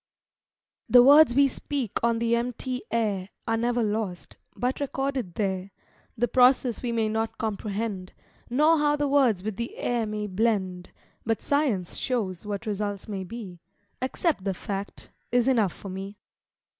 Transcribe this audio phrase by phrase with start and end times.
[0.89, 5.69] The words we speak on the empty air, Are never lost, but recorded there;
[6.17, 8.13] The process we may not comprehend,
[8.49, 10.89] Nor how the words with the air may blend,
[11.23, 13.61] But science shows what results may be;
[14.01, 16.17] Accept the fact, is enough for me.